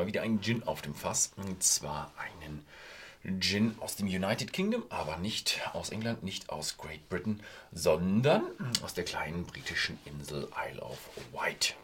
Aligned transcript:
mal 0.00 0.06
wieder 0.06 0.22
einen 0.22 0.40
Gin 0.40 0.62
auf 0.62 0.80
dem 0.80 0.94
Fass. 0.94 1.32
Und 1.36 1.62
zwar 1.62 2.12
einen 2.16 3.40
Gin 3.40 3.76
aus 3.80 3.96
dem 3.96 4.06
United 4.06 4.50
Kingdom, 4.52 4.82
aber 4.88 5.18
nicht 5.18 5.60
aus 5.74 5.90
England, 5.90 6.22
nicht 6.22 6.48
aus 6.48 6.78
Great 6.78 7.06
Britain, 7.10 7.42
sondern 7.70 8.44
aus 8.82 8.94
der 8.94 9.04
kleinen 9.04 9.44
britischen 9.44 9.98
Insel 10.06 10.48
Isle 10.70 10.80
of 10.80 10.98
Wight. 11.32 11.76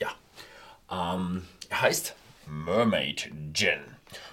Ja, 0.00 0.12
ähm, 0.90 1.46
er 1.68 1.82
heißt 1.82 2.16
Mermaid 2.46 3.30
Gin 3.52 3.80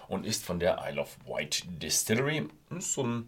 und 0.08 0.26
ist 0.26 0.44
von 0.44 0.60
der 0.60 0.84
Isle 0.84 1.02
of 1.02 1.16
Wight 1.28 1.64
Distillery. 1.68 2.50
So 2.80 3.04
ein, 3.04 3.28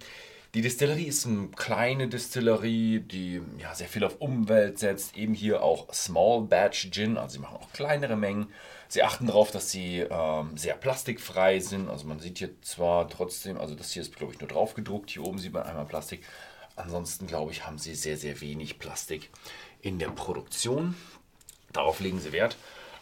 die 0.56 0.62
Distillerie 0.62 1.08
ist 1.08 1.28
eine 1.28 1.50
kleine 1.50 2.08
Distillerie, 2.08 3.02
die 3.02 3.41
ja, 3.58 3.76
sehr 3.76 3.90
viel 3.90 4.05
auf 4.05 4.22
Umwelt 4.22 4.80
setzt. 4.80 5.18
Eben 5.18 5.34
hier 5.34 5.62
auch 5.62 5.94
Small 5.94 6.44
Batch 6.44 6.91
Gin, 6.91 7.18
also 7.18 7.34
sie 7.34 7.40
machen 7.40 7.58
auch 7.58 7.73
kleinere 7.73 8.16
Mengen. 8.16 8.48
Sie 8.88 9.04
achten 9.04 9.27
darauf, 9.27 9.52
dass 9.52 9.70
sie 9.70 9.99
ähm, 10.10 10.55
sehr 10.55 10.76
plastikfrei 10.76 11.60
sind. 11.60 11.90
Also 11.90 12.08
man 12.08 12.22
sieht 12.22 12.38
hier 12.38 12.62
zwar 12.62 13.10
trotzdem, 13.10 13.58
also 13.58 13.76
das 13.76 13.91
hier 13.91 14.02
ist 14.02 14.16
glaube 14.16 14.32
ich 14.32 14.40
nur 14.40 14.48
drauf 14.48 14.76
gedruckt. 14.76 15.10
Hier 15.10 15.26
oben 15.26 15.40
sieht 15.40 15.52
man 15.52 15.63
einmal 15.63 15.86
Plastik. 15.86 16.23
Ansonsten 16.77 17.27
glaube 17.27 17.52
ich, 17.52 17.68
haben 17.68 17.77
sie 17.77 17.94
sehr, 17.94 18.16
sehr 18.16 18.40
wenig 18.40 18.80
Plastik 18.80 19.30
in 19.82 19.99
der 19.99 20.10
Produktion. 20.10 20.96
Darauf 21.74 21.99
legen 21.99 22.22
sie 22.22 22.32
Wert. 22.32 22.55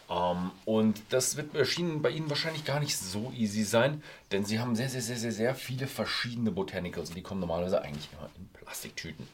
Ähm, 0.09 0.51
und 0.65 1.01
das 1.09 1.37
wird 1.37 1.53
bei 1.53 2.09
Ihnen 2.09 2.29
wahrscheinlich 2.29 2.65
gar 2.65 2.79
nicht 2.79 2.97
so 2.97 3.31
easy 3.35 3.63
sein, 3.63 4.03
denn 4.31 4.45
Sie 4.45 4.59
haben 4.59 4.75
sehr, 4.75 4.89
sehr, 4.89 5.01
sehr, 5.01 5.17
sehr, 5.17 5.31
sehr 5.31 5.55
viele 5.55 5.87
verschiedene 5.87 6.51
Botanicals 6.51 7.09
und 7.09 7.15
die 7.15 7.23
kommen 7.23 7.39
normalerweise 7.39 7.81
eigentlich 7.81 8.09
immer 8.13 8.29
in 8.37 8.47
Plastiktüten. 8.49 9.27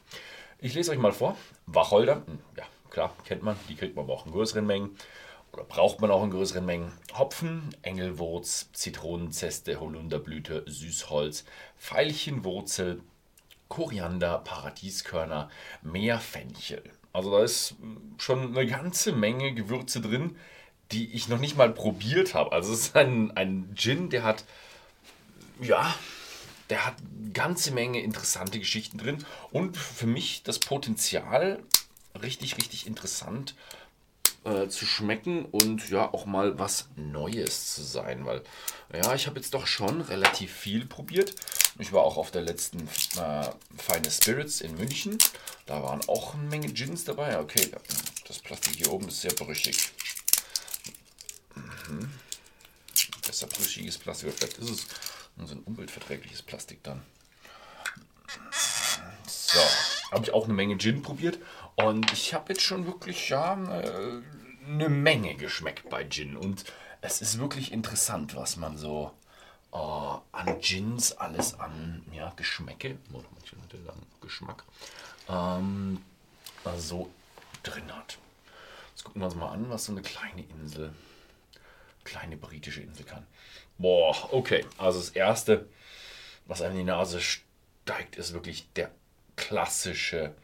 Ich 0.58 0.74
lese 0.74 0.92
euch 0.92 0.98
mal 0.98 1.12
vor. 1.12 1.36
Wacholder, 1.66 2.16
hm, 2.26 2.38
ja 2.56 2.64
klar, 2.90 3.14
kennt 3.24 3.42
man, 3.42 3.56
die 3.68 3.76
kriegt 3.76 3.96
man 3.96 4.04
aber 4.04 4.14
auch 4.14 4.26
in 4.26 4.32
größeren 4.32 4.66
Mengen 4.66 4.96
oder 5.52 5.64
braucht 5.64 6.00
man 6.00 6.10
auch 6.10 6.22
in 6.22 6.30
größeren 6.30 6.64
Mengen. 6.64 6.92
Hopfen, 7.16 7.74
Engelwurz, 7.82 8.70
Zitronenzeste, 8.72 9.80
Holunderblüte, 9.80 10.64
Süßholz, 10.66 11.44
Veilchenwurzel, 11.78 13.02
Koriander, 13.68 14.38
Paradieskörner, 14.38 15.48
Meerfenchel. 15.82 16.82
Also 17.12 17.30
da 17.30 17.42
ist 17.42 17.74
schon 18.18 18.56
eine 18.56 18.66
ganze 18.66 19.12
Menge 19.12 19.54
Gewürze 19.54 20.00
drin, 20.00 20.36
die 20.92 21.12
ich 21.12 21.28
noch 21.28 21.38
nicht 21.38 21.56
mal 21.56 21.70
probiert 21.70 22.34
habe. 22.34 22.52
Also 22.52 22.72
es 22.72 22.80
ist 22.80 22.96
ein, 22.96 23.36
ein 23.36 23.72
Gin, 23.74 24.10
der 24.10 24.22
hat, 24.22 24.44
ja, 25.60 25.94
der 26.68 26.86
hat 26.86 26.94
eine 26.98 27.32
ganze 27.32 27.72
Menge 27.72 28.00
interessante 28.00 28.58
Geschichten 28.58 28.98
drin 28.98 29.24
und 29.50 29.76
für 29.76 30.06
mich 30.06 30.42
das 30.42 30.58
Potenzial 30.58 31.60
richtig, 32.20 32.56
richtig 32.56 32.86
interessant 32.86 33.54
äh, 34.44 34.68
zu 34.68 34.86
schmecken 34.86 35.44
und 35.44 35.90
ja 35.90 36.12
auch 36.12 36.26
mal 36.26 36.58
was 36.58 36.88
Neues 36.96 37.74
zu 37.74 37.82
sein, 37.82 38.24
weil 38.24 38.42
ja, 38.92 39.14
ich 39.14 39.26
habe 39.26 39.38
jetzt 39.38 39.54
doch 39.54 39.66
schon 39.66 40.00
relativ 40.00 40.52
viel 40.52 40.86
probiert. 40.86 41.34
Ich 41.78 41.92
war 41.92 42.02
auch 42.02 42.16
auf 42.16 42.30
der 42.30 42.42
letzten 42.42 42.80
äh, 43.16 43.50
Fine 43.76 44.10
Spirits 44.10 44.60
in 44.60 44.76
München. 44.76 45.18
Da 45.66 45.82
waren 45.82 46.00
auch 46.08 46.34
eine 46.34 46.44
Menge 46.44 46.68
Gins 46.72 47.04
dabei. 47.04 47.38
Okay, 47.38 47.70
das 48.26 48.38
Plastik 48.38 48.76
hier 48.76 48.92
oben 48.92 49.08
ist 49.08 49.20
sehr 49.20 49.32
brüchig. 49.32 49.92
Mhm. 51.90 52.10
Besser 53.26 53.46
brüchiges 53.46 53.98
Plastik. 53.98 54.32
Vielleicht 54.32 54.58
ist 54.58 54.70
es 54.70 54.86
so 55.46 55.54
ein 55.54 55.62
umweltverträgliches 55.64 56.42
Plastik 56.42 56.82
dann. 56.82 57.02
So, 59.26 59.60
habe 60.12 60.24
ich 60.24 60.32
auch 60.32 60.44
eine 60.44 60.54
Menge 60.54 60.78
Gin 60.78 61.02
probiert 61.02 61.38
und 61.76 62.12
ich 62.12 62.34
habe 62.34 62.52
jetzt 62.52 62.62
schon 62.62 62.86
wirklich 62.86 63.28
ja, 63.28 63.54
äh, 63.80 64.22
eine 64.66 64.88
Menge 64.88 65.34
geschmeckt 65.34 65.88
bei 65.90 66.04
Gin 66.08 66.36
und 66.36 66.64
es 67.00 67.20
ist 67.20 67.38
wirklich 67.38 67.72
interessant, 67.72 68.36
was 68.36 68.56
man 68.56 68.76
so 68.76 69.12
uh, 69.72 70.18
an 70.32 70.60
Gins 70.60 71.12
alles 71.12 71.58
an 71.58 72.04
ja, 72.12 72.32
Geschmäcke, 72.36 72.98
Geschmack, 74.20 74.64
ähm, 75.28 76.02
so 76.76 77.10
drin 77.62 77.92
hat. 77.94 78.18
Jetzt 78.90 79.04
gucken 79.04 79.22
wir 79.22 79.26
uns 79.26 79.34
mal 79.34 79.50
an, 79.50 79.70
was 79.70 79.86
so 79.86 79.92
eine 79.92 80.02
kleine 80.02 80.42
Insel, 80.42 80.92
kleine 82.04 82.36
britische 82.36 82.80
Insel 82.80 83.04
kann. 83.04 83.26
Boah, 83.78 84.32
okay. 84.32 84.64
Also 84.78 84.98
das 84.98 85.10
erste, 85.10 85.66
was 86.46 86.62
einem 86.62 86.72
in 86.72 86.78
die 86.78 86.84
Nase 86.84 87.20
steigt, 87.20 88.16
ist 88.16 88.32
wirklich 88.32 88.66
der 88.74 88.90
klassische 89.36 90.34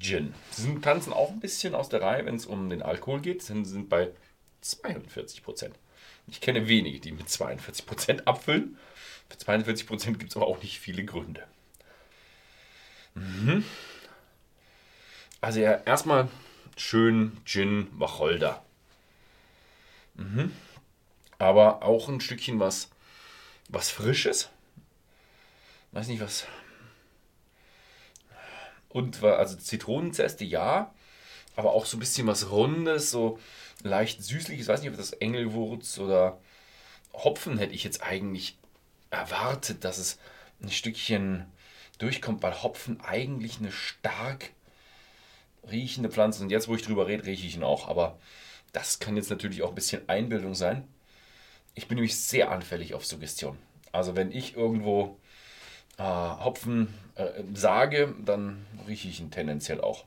Gin. 0.00 0.34
Sie 0.50 0.74
tanzen 0.80 1.12
auch 1.12 1.30
ein 1.30 1.40
bisschen 1.40 1.74
aus 1.74 1.88
der 1.88 2.02
Reihe, 2.02 2.26
wenn 2.26 2.36
es 2.36 2.46
um 2.46 2.68
den 2.68 2.82
Alkohol 2.82 3.20
geht. 3.20 3.42
Sie 3.42 3.64
sind 3.64 3.88
bei 3.88 4.10
42 4.60 5.42
Prozent. 5.42 5.76
Ich 6.26 6.40
kenne 6.40 6.68
wenige, 6.68 6.98
die 6.98 7.12
mit 7.12 7.28
42 7.28 7.86
Prozent 7.86 8.26
abfüllen. 8.26 8.76
Für 9.28 9.38
42 9.38 9.86
Prozent 9.86 10.18
gibt 10.18 10.32
es 10.32 10.36
aber 10.36 10.46
auch 10.46 10.60
nicht 10.62 10.80
viele 10.80 11.04
Gründe. 11.04 11.44
Mhm. 13.14 13.64
Also 15.40 15.60
ja, 15.60 15.80
erstmal 15.84 16.28
schön 16.76 17.38
Gin 17.44 17.88
Wacholder. 17.92 18.64
Mhm. 20.14 20.52
Aber 21.38 21.82
auch 21.82 22.08
ein 22.08 22.20
Stückchen 22.20 22.60
was, 22.60 22.90
was 23.68 23.90
Frisches. 23.90 24.50
Weiß 25.92 26.08
nicht, 26.08 26.20
was. 26.20 26.46
Und 28.88 29.22
also 29.22 29.56
Zitronenzeste, 29.56 30.44
ja. 30.44 30.94
Aber 31.56 31.72
auch 31.72 31.86
so 31.86 31.96
ein 31.96 32.00
bisschen 32.00 32.26
was 32.26 32.50
Rundes, 32.50 33.10
so 33.10 33.38
leicht 33.82 34.22
süßlich. 34.22 34.60
Ich 34.60 34.68
weiß 34.68 34.80
nicht, 34.80 34.90
ob 34.90 34.96
das 34.96 35.12
Engelwurz 35.12 35.98
oder 35.98 36.38
Hopfen 37.12 37.58
hätte 37.58 37.74
ich 37.74 37.84
jetzt 37.84 38.02
eigentlich 38.02 38.58
erwartet, 39.10 39.84
dass 39.84 39.98
es 39.98 40.18
ein 40.62 40.70
Stückchen 40.70 41.46
durchkommt, 41.98 42.42
weil 42.42 42.62
Hopfen 42.62 43.00
eigentlich 43.00 43.58
eine 43.58 43.72
stark 43.72 44.50
riechende 45.70 46.10
Pflanze 46.10 46.38
ist. 46.38 46.42
Und 46.42 46.50
jetzt, 46.50 46.68
wo 46.68 46.74
ich 46.74 46.82
drüber 46.82 47.06
rede, 47.06 47.24
rieche 47.26 47.46
ich 47.46 47.56
ihn 47.56 47.64
auch. 47.64 47.88
Aber 47.88 48.18
das 48.72 48.98
kann 48.98 49.16
jetzt 49.16 49.30
natürlich 49.30 49.62
auch 49.62 49.70
ein 49.70 49.74
bisschen 49.74 50.08
Einbildung 50.08 50.54
sein. 50.54 50.86
Ich 51.76 51.88
bin 51.88 51.96
nämlich 51.96 52.18
sehr 52.18 52.50
anfällig 52.50 52.94
auf 52.94 53.06
Suggestion. 53.06 53.56
Also 53.92 54.16
wenn 54.16 54.32
ich 54.32 54.56
irgendwo 54.56 55.20
äh, 55.98 56.02
Hopfen 56.02 56.92
äh, 57.14 57.42
sage, 57.54 58.14
dann 58.24 58.66
rieche 58.88 59.08
ich 59.08 59.20
ihn 59.20 59.30
tendenziell 59.30 59.80
auch. 59.80 60.04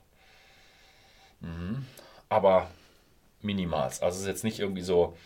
Mhm. 1.40 1.86
Aber 2.28 2.70
minimals. 3.40 4.02
Also 4.02 4.16
es 4.16 4.22
ist 4.22 4.28
jetzt 4.28 4.44
nicht 4.44 4.58
irgendwie 4.58 4.82
so 4.82 5.16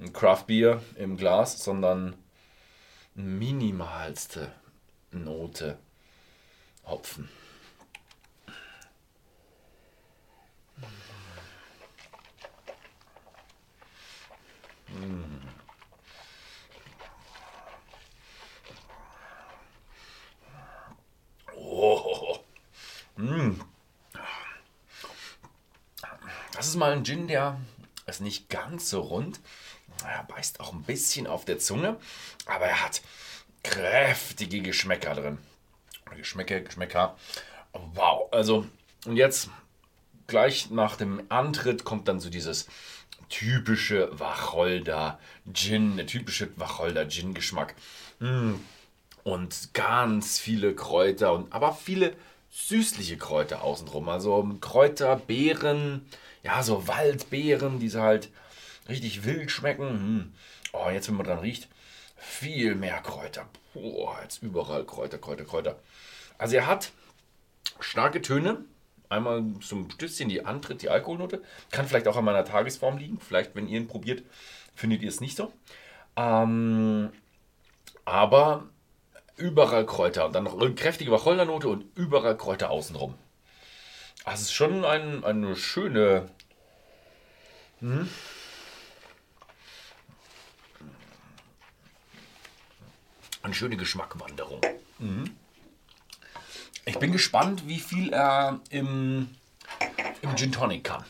ein 0.00 0.12
Craft 0.12 0.44
Beer 0.48 0.82
im 0.96 1.16
Glas, 1.16 1.62
sondern 1.62 2.14
minimalste 3.14 4.52
Note 5.12 5.78
Hopfen. 6.84 7.28
Mm. 14.88 15.40
Oh. 21.56 22.38
Mm. 23.16 23.60
Das 26.52 26.59
ist 26.70 26.76
mal 26.76 26.92
ein 26.92 27.04
Gin, 27.04 27.26
der 27.26 27.58
ist 28.06 28.20
nicht 28.20 28.48
ganz 28.48 28.90
so 28.90 29.00
rund. 29.00 29.40
Er 30.04 30.22
beißt 30.22 30.60
auch 30.60 30.72
ein 30.72 30.84
bisschen 30.84 31.26
auf 31.26 31.44
der 31.44 31.58
Zunge, 31.58 31.96
aber 32.46 32.66
er 32.66 32.84
hat 32.84 33.02
kräftige 33.64 34.62
Geschmäcker 34.62 35.14
drin. 35.14 35.38
Geschmäcker, 36.16 36.60
Geschmäcker. 36.60 37.16
Wow. 37.72 38.28
Also, 38.30 38.66
und 39.04 39.16
jetzt 39.16 39.50
gleich 40.28 40.70
nach 40.70 40.94
dem 40.94 41.22
Antritt 41.28 41.82
kommt 41.82 42.06
dann 42.06 42.20
so 42.20 42.30
dieses 42.30 42.68
typische 43.28 44.08
Wacholder-Gin, 44.18 45.96
der 45.96 46.06
typische 46.06 46.50
Wacholder-Gin-Geschmack. 46.56 47.74
Mm. 48.20 48.54
Und 49.24 49.74
ganz 49.74 50.38
viele 50.38 50.74
Kräuter 50.74 51.32
und 51.32 51.52
aber 51.52 51.74
viele 51.74 52.14
süßliche 52.52 53.16
Kräuter 53.18 53.62
außenrum. 53.62 54.08
Also 54.08 54.56
Kräuter, 54.60 55.16
Beeren, 55.16 56.06
ja, 56.42 56.62
so 56.62 56.88
Waldbeeren, 56.88 57.78
die 57.78 57.88
so 57.88 58.00
halt 58.00 58.30
richtig 58.88 59.24
wild 59.24 59.50
schmecken. 59.50 59.88
Hm. 59.88 60.32
Oh, 60.72 60.90
jetzt, 60.90 61.08
wenn 61.08 61.16
man 61.16 61.26
dran 61.26 61.38
riecht, 61.38 61.68
viel 62.16 62.74
mehr 62.74 63.00
Kräuter. 63.00 63.46
Boah, 63.74 64.18
jetzt 64.22 64.42
überall 64.42 64.84
Kräuter, 64.84 65.18
Kräuter, 65.18 65.44
Kräuter. 65.44 65.78
Also 66.38 66.56
er 66.56 66.66
hat 66.66 66.92
starke 67.80 68.22
Töne. 68.22 68.64
Einmal 69.08 69.42
so 69.60 69.76
ein 69.76 69.88
bisschen 69.88 70.28
die 70.28 70.44
Antritt, 70.44 70.82
die 70.82 70.88
Alkoholnote. 70.88 71.42
Kann 71.72 71.86
vielleicht 71.86 72.06
auch 72.06 72.16
an 72.16 72.24
meiner 72.24 72.44
Tagesform 72.44 72.98
liegen. 72.98 73.18
Vielleicht, 73.18 73.54
wenn 73.56 73.68
ihr 73.68 73.78
ihn 73.78 73.88
probiert, 73.88 74.22
findet 74.74 75.02
ihr 75.02 75.08
es 75.08 75.20
nicht 75.20 75.36
so. 75.36 75.52
Ähm, 76.16 77.10
aber 78.04 78.68
überall 79.36 79.84
Kräuter. 79.86 80.26
Und 80.26 80.34
dann 80.34 80.44
noch 80.44 80.56
kräftige 80.76 81.10
Wacholdernote 81.10 81.68
und 81.68 81.86
überall 81.96 82.36
Kräuter 82.36 82.70
außenrum. 82.70 83.14
Das 84.24 84.42
ist 84.42 84.52
schon 84.52 84.84
ein, 84.84 85.24
eine 85.24 85.56
schöne. 85.56 86.28
Hm? 87.80 88.08
Eine 93.42 93.54
schöne 93.54 93.76
Geschmackwanderung. 93.76 94.60
Mhm. 94.98 95.34
Ich 96.84 96.98
bin 96.98 97.12
gespannt, 97.12 97.66
wie 97.66 97.78
viel 97.80 98.12
er 98.12 98.60
im, 98.70 99.34
im 100.22 100.36
Gin 100.36 100.52
Tonic 100.52 100.84
kann. 100.84 101.04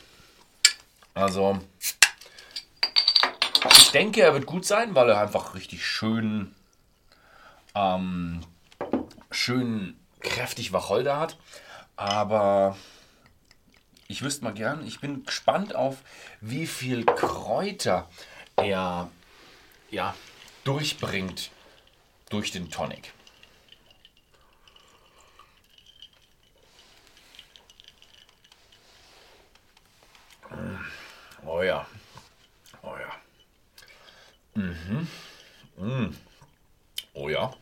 Also, 1.13 1.59
ich 3.77 3.91
denke, 3.91 4.21
er 4.21 4.33
wird 4.33 4.45
gut 4.45 4.65
sein, 4.65 4.95
weil 4.95 5.09
er 5.09 5.19
einfach 5.19 5.55
richtig 5.55 5.85
schön, 5.85 6.55
ähm, 7.75 8.41
schön 9.29 9.99
kräftig 10.21 10.71
Wacholder 10.71 11.19
hat. 11.19 11.37
Aber 11.97 12.77
ich 14.11 14.21
wüsste 14.21 14.43
mal 14.43 14.53
gern, 14.53 14.85
ich 14.85 14.99
bin 14.99 15.25
gespannt 15.25 15.73
auf, 15.73 16.03
wie 16.41 16.67
viel 16.67 17.05
Kräuter 17.05 18.09
er 18.57 19.09
ja, 19.89 20.13
durchbringt 20.65 21.49
durch 22.29 22.51
den 22.51 22.69
Tonic. 22.69 23.13
Oh 31.45 31.61
ja. 31.63 31.87
Oh 32.83 32.95
ja. 32.97 34.61
Mhm. 34.61 35.07
Mm. 35.77 36.15
Oh 37.13 37.29
ja. 37.29 37.53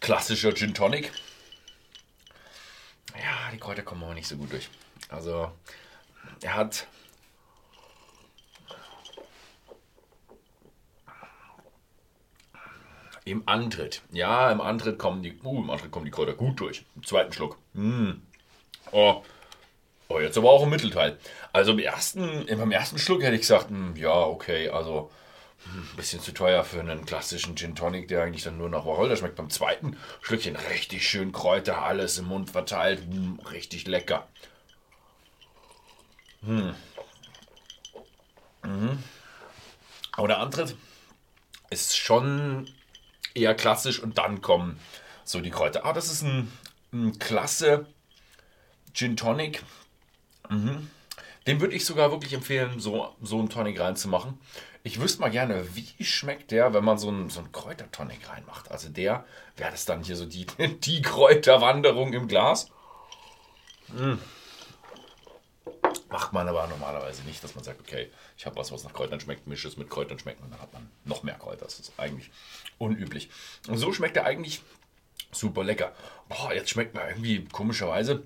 Klassischer 0.00 0.54
Gin 0.54 0.72
Tonic. 0.72 1.12
Ja, 3.14 3.50
die 3.52 3.58
Kräuter 3.58 3.82
kommen 3.82 4.02
auch 4.04 4.14
nicht 4.14 4.28
so 4.28 4.36
gut 4.36 4.52
durch. 4.52 4.68
Also, 5.08 5.50
er 6.42 6.54
hat. 6.54 6.86
Im 13.24 13.42
Antritt. 13.46 14.02
Ja, 14.10 14.50
im 14.50 14.60
Antritt 14.60 14.98
kommen 14.98 15.22
die. 15.22 15.38
Uh, 15.42 15.58
im 15.58 15.70
Antritt 15.70 15.90
kommen 15.90 16.06
die 16.06 16.10
Kräuter 16.10 16.34
gut 16.34 16.60
durch. 16.60 16.84
Im 16.96 17.04
zweiten 17.04 17.32
Schluck. 17.32 17.58
Mm. 17.74 18.12
Oh. 18.92 19.22
Oh, 20.08 20.20
jetzt 20.20 20.38
aber 20.38 20.50
auch 20.50 20.62
im 20.62 20.70
Mittelteil. 20.70 21.18
Also 21.52 21.72
im 21.72 21.78
ersten, 21.78 22.46
beim 22.46 22.72
ersten 22.72 22.98
Schluck 22.98 23.22
hätte 23.22 23.34
ich 23.34 23.42
gesagt, 23.42 23.70
mh, 23.70 23.88
hm, 23.88 23.96
ja, 23.96 24.14
okay, 24.14 24.70
also 24.70 25.10
ein 25.66 25.82
hm, 25.90 25.96
bisschen 25.96 26.20
zu 26.20 26.32
teuer 26.32 26.64
für 26.64 26.80
einen 26.80 27.04
klassischen 27.04 27.56
Gin 27.56 27.74
Tonic, 27.74 28.08
der 28.08 28.22
eigentlich 28.22 28.44
dann 28.44 28.56
nur 28.56 28.70
nach 28.70 28.86
Wacholder 28.86 29.16
schmeckt. 29.16 29.36
Beim 29.36 29.50
zweiten 29.50 29.98
Schlückchen 30.22 30.56
richtig 30.56 31.06
schön 31.06 31.32
Kräuter, 31.32 31.82
alles 31.82 32.16
im 32.16 32.26
Mund 32.26 32.50
verteilt, 32.50 33.06
mh, 33.06 33.14
hm, 33.14 33.40
richtig 33.52 33.86
lecker. 33.86 34.26
Hm. 36.42 36.74
Mhm. 38.62 39.02
Aber 40.12 40.28
der 40.28 40.38
Antritt 40.38 40.76
ist 41.70 41.96
schon 41.96 42.68
eher 43.34 43.54
klassisch 43.54 44.00
und 44.00 44.18
dann 44.18 44.40
kommen 44.40 44.80
so 45.24 45.40
die 45.40 45.50
Kräuter. 45.50 45.84
Ah, 45.84 45.92
das 45.92 46.10
ist 46.10 46.22
ein, 46.22 46.50
ein 46.92 47.18
klasse 47.18 47.86
Gin 48.94 49.16
Tonic. 49.16 49.62
Mhm. 50.48 50.90
Den 51.46 51.60
würde 51.60 51.74
ich 51.74 51.84
sogar 51.84 52.10
wirklich 52.10 52.32
empfehlen, 52.34 52.80
so, 52.80 53.14
so 53.22 53.38
einen 53.38 53.48
Tonic 53.48 53.80
reinzumachen. 53.80 54.38
Ich 54.82 55.00
wüsste 55.00 55.20
mal 55.20 55.30
gerne, 55.30 55.66
wie 55.74 56.04
schmeckt 56.04 56.50
der, 56.50 56.72
wenn 56.74 56.84
man 56.84 56.98
so 56.98 57.08
einen, 57.08 57.30
so 57.30 57.40
einen 57.40 57.52
Kräutertonic 57.52 58.28
reinmacht. 58.28 58.70
Also 58.70 58.88
der, 58.88 59.24
wäre 59.56 59.70
das 59.70 59.84
dann 59.84 60.02
hier 60.02 60.16
so 60.16 60.26
die, 60.26 60.46
die 60.82 61.02
Kräuterwanderung 61.02 62.12
im 62.12 62.28
Glas? 62.28 62.70
Mhm. 63.88 64.18
Macht 66.10 66.32
man 66.32 66.48
aber 66.48 66.66
normalerweise 66.68 67.22
nicht, 67.22 67.44
dass 67.44 67.54
man 67.54 67.64
sagt, 67.64 67.80
okay, 67.80 68.10
ich 68.36 68.46
habe 68.46 68.56
was, 68.56 68.72
was 68.72 68.84
nach 68.84 68.94
Kräutern 68.94 69.20
schmeckt, 69.20 69.46
mische 69.46 69.68
es 69.68 69.76
mit 69.76 69.90
Kräutern 69.90 70.18
schmeckt 70.18 70.40
und 70.42 70.50
dann 70.50 70.60
hat 70.60 70.72
man 70.72 70.88
noch 71.04 71.22
mehr 71.22 71.34
Kräuter. 71.34 71.66
Das 71.66 71.78
ist 71.78 71.92
eigentlich 71.98 72.30
unüblich. 72.78 73.28
Und 73.68 73.76
so 73.76 73.92
schmeckt 73.92 74.16
er 74.16 74.24
eigentlich 74.24 74.62
super 75.32 75.64
lecker. 75.64 75.94
Boah, 76.28 76.54
jetzt 76.54 76.70
schmeckt 76.70 76.94
man 76.94 77.08
irgendwie 77.08 77.44
komischerweise, 77.44 78.22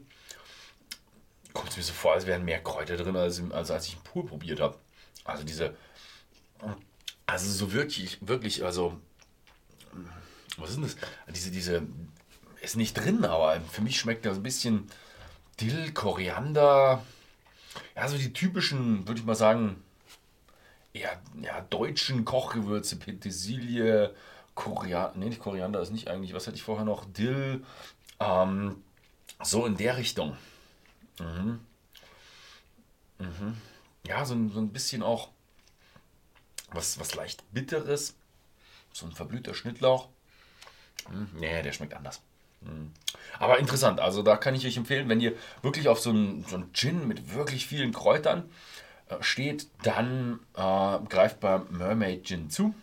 kommt 1.52 1.70
es 1.70 1.76
mir 1.76 1.82
so 1.82 1.92
vor, 1.92 2.12
als 2.12 2.26
wären 2.26 2.44
mehr 2.44 2.62
Kräuter 2.62 2.96
drin, 2.96 3.16
als, 3.16 3.42
als, 3.50 3.70
als 3.70 3.86
ich 3.86 3.94
ihn 3.94 4.02
pur 4.04 4.26
probiert 4.26 4.60
habe. 4.60 4.78
Also 5.24 5.42
diese, 5.44 5.76
also 7.26 7.50
so 7.50 7.72
wirklich, 7.72 8.18
wirklich, 8.20 8.64
also, 8.64 9.00
was 10.56 10.70
ist 10.70 10.76
denn 10.76 10.84
das? 10.84 10.96
Diese, 11.34 11.50
diese, 11.50 11.82
ist 12.60 12.76
nicht 12.76 12.94
drin, 12.94 13.24
aber 13.24 13.60
für 13.60 13.82
mich 13.82 13.98
schmeckt 13.98 14.24
das 14.24 14.36
ein 14.36 14.42
bisschen 14.42 14.88
Dill, 15.60 15.92
Koriander, 15.92 17.04
ja, 17.96 18.08
so 18.08 18.16
die 18.18 18.32
typischen, 18.32 19.06
würde 19.06 19.20
ich 19.20 19.26
mal 19.26 19.34
sagen, 19.34 19.82
eher 20.92 21.20
ja, 21.40 21.60
deutschen 21.62 22.24
Kochgewürze, 22.24 22.96
Petersilie, 22.96 24.14
Koriander, 24.54 25.12
nee, 25.16 25.28
nicht 25.28 25.40
Koriander 25.40 25.80
ist 25.80 25.90
nicht 25.90 26.08
eigentlich, 26.08 26.34
was 26.34 26.46
hatte 26.46 26.56
ich 26.56 26.62
vorher 26.62 26.84
noch? 26.84 27.04
Dill, 27.06 27.64
ähm, 28.20 28.82
so 29.42 29.66
in 29.66 29.76
der 29.76 29.96
Richtung. 29.96 30.36
Mhm. 31.18 31.60
Mhm. 33.18 33.56
Ja, 34.06 34.24
so, 34.24 34.34
so 34.48 34.60
ein 34.60 34.72
bisschen 34.72 35.02
auch 35.02 35.30
was, 36.70 36.98
was 36.98 37.14
leicht 37.14 37.42
Bitteres. 37.52 38.14
So 38.92 39.06
ein 39.06 39.12
verblühter 39.12 39.54
Schnittlauch. 39.54 40.08
Mhm. 41.10 41.28
Nee, 41.34 41.62
der 41.62 41.72
schmeckt 41.72 41.94
anders. 41.94 42.20
Mhm. 42.64 42.92
Aber 43.38 43.58
interessant, 43.58 44.00
also 44.00 44.22
da 44.22 44.36
kann 44.36 44.54
ich 44.54 44.66
euch 44.66 44.76
empfehlen, 44.76 45.08
wenn 45.08 45.20
ihr 45.20 45.32
wirklich 45.62 45.88
auf 45.88 46.00
so 46.00 46.10
einen, 46.10 46.44
so 46.48 46.56
einen 46.56 46.72
Gin 46.72 47.08
mit 47.08 47.34
wirklich 47.34 47.66
vielen 47.66 47.92
Kräutern 47.92 48.48
äh, 49.08 49.16
steht, 49.20 49.66
dann 49.82 50.38
äh, 50.54 50.98
greift 51.08 51.40
beim 51.40 51.66
Mermaid 51.70 52.24
Gin 52.24 52.50
zu. 52.50 52.74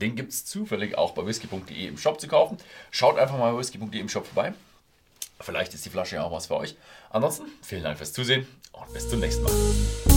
Den 0.00 0.16
gibt 0.16 0.32
es 0.32 0.44
zufällig 0.44 0.96
auch 0.96 1.12
bei 1.12 1.26
whisky.de 1.26 1.86
im 1.86 1.98
Shop 1.98 2.20
zu 2.20 2.28
kaufen. 2.28 2.58
Schaut 2.90 3.18
einfach 3.18 3.38
mal 3.38 3.52
bei 3.52 3.58
whisky.de 3.58 4.00
im 4.00 4.08
Shop 4.08 4.26
vorbei. 4.26 4.54
Vielleicht 5.40 5.74
ist 5.74 5.84
die 5.84 5.90
Flasche 5.90 6.16
ja 6.16 6.22
auch 6.24 6.32
was 6.32 6.46
für 6.46 6.56
euch. 6.56 6.76
Ansonsten 7.10 7.46
vielen 7.62 7.82
Dank 7.82 7.98
fürs 7.98 8.12
Zusehen 8.12 8.46
und 8.72 8.92
bis 8.94 9.08
zum 9.08 9.20
nächsten 9.20 9.42
Mal. 9.42 10.11